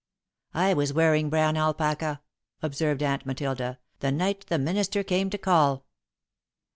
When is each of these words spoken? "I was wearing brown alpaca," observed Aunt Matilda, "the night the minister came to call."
"I 0.55 0.73
was 0.73 0.93
wearing 0.93 1.29
brown 1.29 1.55
alpaca," 1.55 2.23
observed 2.63 3.03
Aunt 3.03 3.23
Matilda, 3.27 3.77
"the 3.99 4.11
night 4.11 4.47
the 4.47 4.57
minister 4.57 5.03
came 5.03 5.29
to 5.29 5.37
call." 5.37 5.85